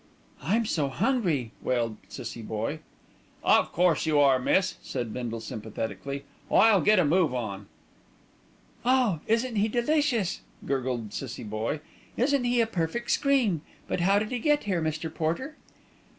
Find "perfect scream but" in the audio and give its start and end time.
12.65-13.99